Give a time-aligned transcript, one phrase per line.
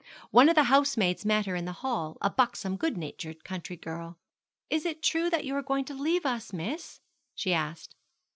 [0.31, 4.17] One of the housemaids met her in the hall, a buxom, good natured country girl.
[4.67, 7.01] 'Is it true that you are going to leave us, miss?'
[7.35, 7.95] she asked.